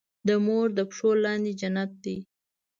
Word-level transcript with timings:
د 0.27 0.29
مور 0.45 0.67
د 0.77 0.79
پښو 0.89 1.09
لاندې 1.23 1.51
جنت 1.61 1.91
دی. 2.03 2.17